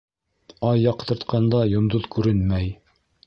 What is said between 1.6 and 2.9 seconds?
йондоҙ күренмәй.